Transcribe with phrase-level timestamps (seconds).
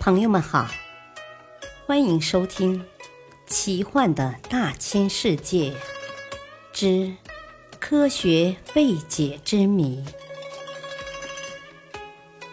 [0.00, 0.66] 朋友们好，
[1.84, 2.82] 欢迎收听
[3.46, 5.76] 《奇幻的大千世界
[6.72, 7.14] 之
[7.78, 10.02] 科学未解之谜》，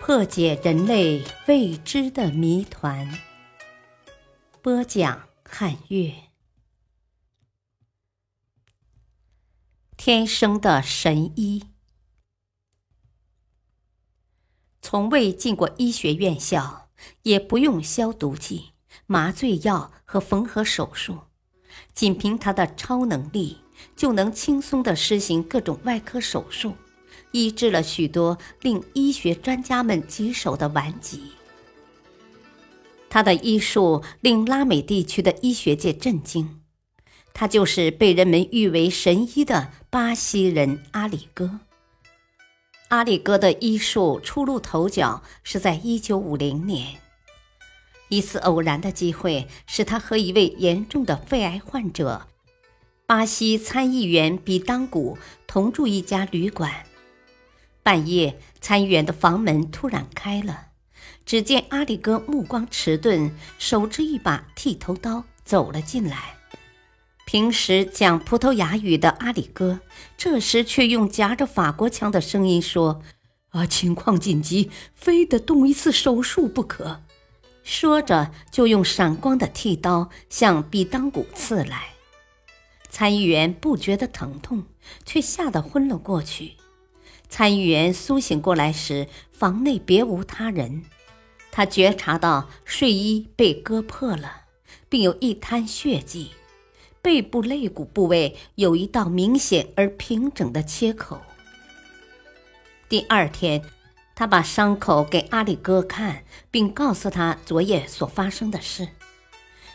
[0.00, 3.20] 破解人类未知的谜团。
[4.62, 6.14] 播讲：汉月。
[9.98, 11.68] 天生的神医，
[14.80, 16.83] 从未进过医学院校。
[17.22, 18.72] 也不用消毒剂、
[19.06, 21.18] 麻醉药和缝合手术，
[21.92, 23.58] 仅凭他的超能力，
[23.96, 26.74] 就能轻松地施行各种外科手术，
[27.32, 31.32] 医治了许多令医学专家们棘手的顽疾。
[33.08, 36.60] 他的医术令拉美地区的医学界震惊，
[37.32, 41.60] 他就是被人们誉为神医的巴西人阿里戈。
[42.94, 46.94] 阿里戈的医术初露头角是在一九五零年，
[48.08, 52.28] 一次偶然的机会使他和一位严重的肺癌患者
[53.04, 56.86] 巴西参议员比当古同住一家旅馆。
[57.82, 60.68] 半夜，参议员的房门突然开了，
[61.26, 66.36] 只见阿里戈目光迟钝，手持一把剃头刀走了进来。
[67.24, 69.80] 平时讲葡萄牙语的阿里哥，
[70.16, 73.02] 这时却用夹着法国腔的声音说
[73.50, 77.02] ：“啊，情况紧急，非得动一次手术不可。”
[77.64, 81.94] 说着，就用闪光的剃刀向比当古刺来。
[82.90, 84.64] 参议员不觉得疼痛，
[85.06, 86.52] 却吓得昏了过去。
[87.30, 90.84] 参议员苏醒过来时，房内别无他人。
[91.50, 94.42] 他觉察到睡衣被割破了，
[94.88, 96.32] 并有一滩血迹。
[97.04, 101.20] 背部肋骨部位有一道明显而平整的切口。
[102.88, 103.62] 第二天，
[104.14, 108.88] 他把伤口给阿里哥看，并告诉他昨夜所发生的事。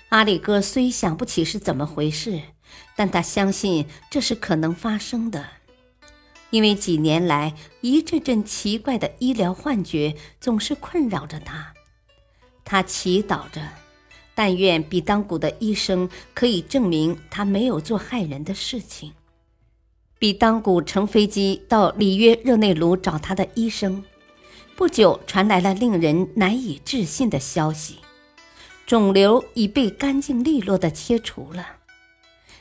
[0.10, 2.42] 阿里哥虽想不起是怎么回事，
[2.96, 5.46] 但他相信这是可能发生的，
[6.50, 11.76] 因为几年来一阵阵奇怪的医疗幻觉总是困扰着他。
[12.66, 13.62] 他祈祷着。
[14.40, 19.12] 但愿比当古的医生可以证明他没有做害人的事情。
[20.18, 24.02] 比当古乘飞机到里约热内卢找他的医生，
[24.78, 27.98] 不久传来了令人难以置信的消息：
[28.86, 31.76] 肿瘤已被干净利落地切除了。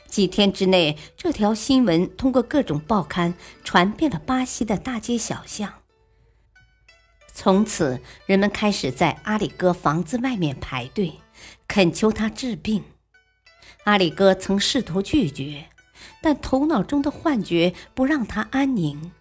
[0.05, 5.75] 几天之内，这条新闻通过各种报刊传遍了巴西的大街小巷。
[7.33, 11.13] 从此，人们开始在阿里哥房子外面排队。
[11.67, 12.83] 恳求他治病，
[13.83, 15.65] 阿里哥曾试图拒绝，
[16.21, 19.11] 但头脑中的幻觉不让他安宁，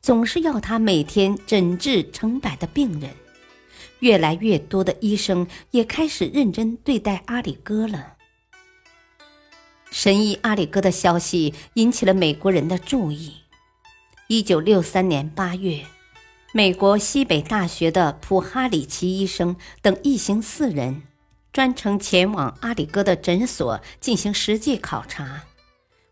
[0.00, 3.10] 总是要他每天诊治成百的病人。
[4.00, 8.14] 越来越多的医生也开始认真对待阿里哥了。
[9.90, 13.36] 神医阿里哥的消息引起了美国人的注意。
[14.28, 15.86] 一九六三年八月，
[16.52, 21.02] 美国西北大学的普哈里奇医生等一行四人。
[21.56, 25.44] 专程前往阿里哥的诊所进行实际考察。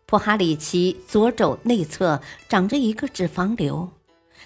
[0.07, 2.19] 普哈里奇左肘内侧
[2.49, 3.91] 长着一个脂肪瘤，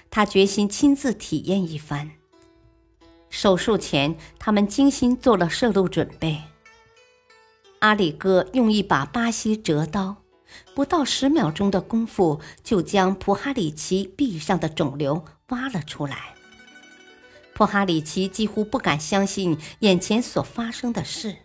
[0.09, 2.11] 他决心亲自体验一番。
[3.29, 6.41] 手术前，他们精心做了摄入准备。
[7.79, 10.17] 阿里哥用一把巴西折刀，
[10.75, 16.35] 不到十秒钟的功夫，就将普哈里奇臂上的肿瘤挖了出来。
[17.59, 21.35] 普哈里奇几乎不敢相信眼前所发生的事。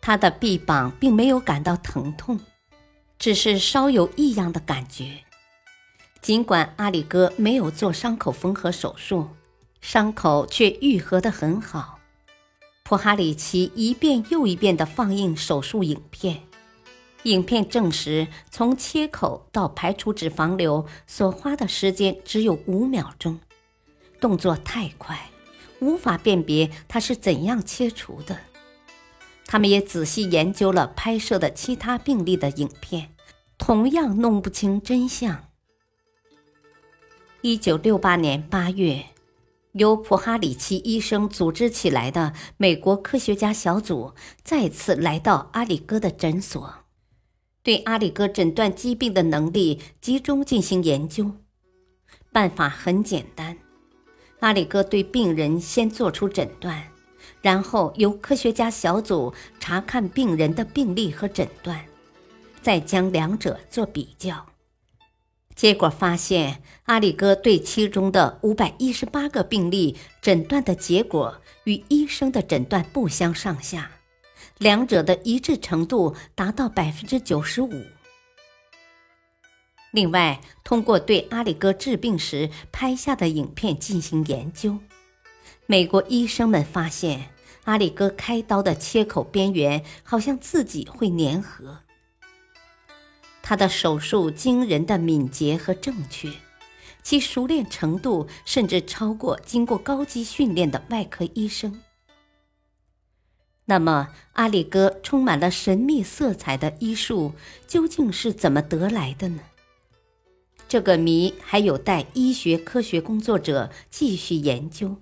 [0.00, 2.40] 他的臂膀并没有感到疼痛，
[3.18, 5.24] 只是稍有异样的感觉。
[6.22, 9.28] 尽管阿里哥没有做伤口缝合手术，
[9.82, 11.98] 伤口却愈合得很好。
[12.82, 16.44] 普哈里奇一遍又一遍地放映手术影片，
[17.24, 23.38] 影片证实，从切口到排除脂肪瘤所花的时间只有五秒钟。
[24.20, 25.30] 动作太快，
[25.80, 28.38] 无法辨别他是怎样切除的。
[29.46, 33.14] 他们也仔细研究了拍摄的其他病例的影片，
[33.58, 35.48] 同样弄不清真相。
[37.42, 39.04] 一九六八年八月，
[39.72, 46.86] 由普哈里奇医生组织起来的美国科学家小组再次来到阿里哥的诊所，
[47.62, 51.32] 对阿里哥诊断疾病的能力集中进行研究。
[52.32, 53.58] 办法很简单。
[54.44, 56.86] 阿里哥对病人先做出诊断，
[57.40, 61.82] 然后由科学家小组查看病人的病历和诊断，
[62.60, 64.44] 再将两者做比较。
[65.54, 73.92] 结果发现，阿里哥对其中的五百一十八个病例诊断的结果与医生的诊断不相上下，
[74.58, 77.82] 两者的一致程度达到百分之九十五。
[79.94, 84.78] 另外，通过对阿里哥治病时拍下的影片进行研究，
[85.66, 87.30] 美国医生们发现
[87.62, 91.78] 阿里哥开刀的切口边缘好像自己会粘合。
[93.40, 96.28] 他的手术惊人的敏捷和正确，
[97.04, 101.80] 其熟练程度甚至超过经过高级训练的外科医生。
[103.66, 107.34] 那么，阿里哥充满了神秘色彩的医术
[107.68, 109.40] 究竟是怎么得来的呢？
[110.66, 114.96] 这个谜还有待医学科学工作者继续研究，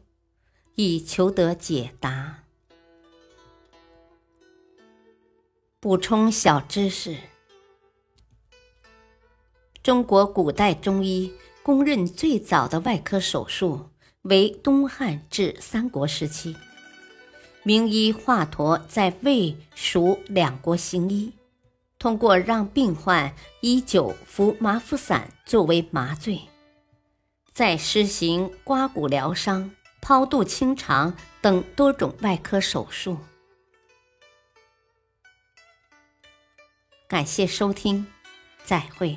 [0.74, 2.44] 以求得解答。
[5.80, 7.16] 补充小知识：
[9.82, 11.32] 中国古代中医
[11.62, 13.88] 公认最早的外科手术
[14.22, 16.54] 为东汉至三国时期，
[17.62, 21.32] 名医华佗在魏、蜀两国行医。
[22.02, 26.40] 通过让病患依酒服麻沸散作为麻醉，
[27.52, 29.70] 再施行刮骨疗伤、
[30.00, 33.18] 剖肚清肠等多种外科手术。
[37.06, 38.04] 感谢收听，
[38.64, 39.16] 再会。